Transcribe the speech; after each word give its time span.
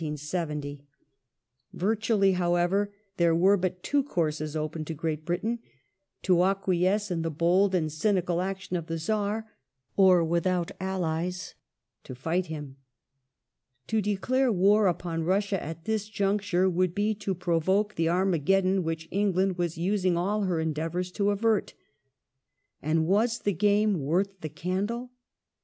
Vir 0.01 1.95
tually, 1.95 2.33
however, 2.33 2.91
there 3.17 3.35
were 3.35 3.55
but 3.55 3.83
two 3.83 4.01
courses 4.03 4.55
open 4.55 4.83
to 4.83 4.95
Great 4.95 5.25
Britain: 5.25 5.59
to 6.23 6.41
acquiesce 6.43 7.11
in 7.11 7.21
the 7.21 7.29
bold 7.29 7.75
and 7.75 7.91
cynical 7.91 8.41
action 8.41 8.75
of 8.75 8.87
the 8.87 8.97
Czar, 8.97 9.45
or, 9.95 10.23
without 10.23 10.71
allies, 10.79 11.53
to 12.03 12.15
fight 12.15 12.47
him. 12.47 12.77
To 13.85 14.01
declare 14.01 14.51
war 14.51 14.87
upon 14.87 15.21
Russia, 15.23 15.63
at 15.63 15.85
this 15.85 16.09
j 16.09 16.25
uncture, 16.25 16.67
would 16.67 16.95
be 16.95 17.13
to 17.13 17.35
provoke 17.35 17.93
the 17.93 18.09
Armageddon 18.09 18.81
which 18.83 19.07
England 19.11 19.59
was 19.59 19.77
using 19.77 20.17
all 20.17 20.45
her 20.45 20.59
endeavours 20.59 21.11
to 21.11 21.29
avert. 21.29 21.75
And 22.81 23.05
was 23.05 23.37
the 23.37 23.53
game 23.53 23.99
worth 23.99 24.39
the 24.41 24.49
candle 24.49 25.11